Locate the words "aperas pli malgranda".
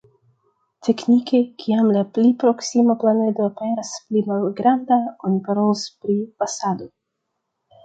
3.49-4.99